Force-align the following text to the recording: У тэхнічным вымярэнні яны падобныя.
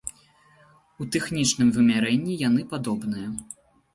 У 1.03 1.05
тэхнічным 1.15 1.69
вымярэнні 1.77 2.37
яны 2.47 2.61
падобныя. 2.71 3.27